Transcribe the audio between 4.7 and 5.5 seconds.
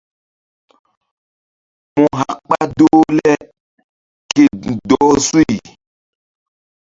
dɔh suy.